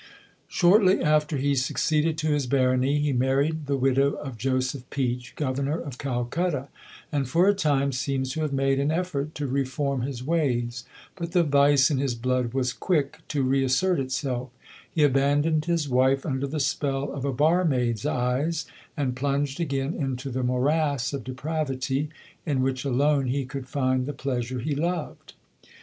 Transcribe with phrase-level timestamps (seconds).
[0.47, 5.77] Shortly after he succeeded to his Barony he married the widow of Joseph Peach, Governor
[5.79, 6.69] of Calcutta,
[7.11, 10.85] and for a time seems to have made an effort to reform his ways;
[11.15, 14.49] but the vice in his blood was quick to reassert itself;
[14.89, 18.65] he abandoned his wife under the spell of a barmaid's eyes,
[18.97, 22.09] and plunged again into the morass of depravity,
[22.43, 25.33] in which alone he could find the pleasure he loved.